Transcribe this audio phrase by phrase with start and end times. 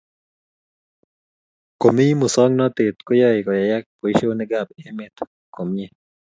[1.81, 5.15] Komi masongnatet koyaie koyayak boishonik ab emet
[5.55, 5.87] komye